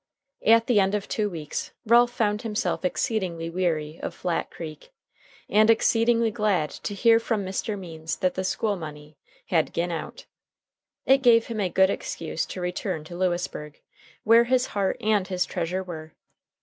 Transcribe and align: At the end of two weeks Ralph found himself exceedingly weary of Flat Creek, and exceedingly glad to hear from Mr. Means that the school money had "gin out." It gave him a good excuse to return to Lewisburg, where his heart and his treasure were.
At 0.43 0.65
the 0.65 0.79
end 0.79 0.95
of 0.95 1.07
two 1.07 1.29
weeks 1.29 1.73
Ralph 1.85 2.09
found 2.09 2.41
himself 2.41 2.83
exceedingly 2.83 3.51
weary 3.51 3.99
of 4.01 4.15
Flat 4.15 4.49
Creek, 4.49 4.91
and 5.47 5.69
exceedingly 5.69 6.31
glad 6.31 6.71
to 6.71 6.95
hear 6.95 7.19
from 7.19 7.45
Mr. 7.45 7.77
Means 7.77 8.15
that 8.15 8.33
the 8.33 8.43
school 8.43 8.75
money 8.75 9.15
had 9.49 9.71
"gin 9.75 9.91
out." 9.91 10.25
It 11.05 11.21
gave 11.21 11.45
him 11.45 11.59
a 11.59 11.69
good 11.69 11.91
excuse 11.91 12.47
to 12.47 12.61
return 12.61 13.03
to 13.03 13.15
Lewisburg, 13.15 13.79
where 14.23 14.45
his 14.45 14.65
heart 14.73 14.97
and 15.01 15.27
his 15.27 15.45
treasure 15.45 15.83
were. 15.83 16.15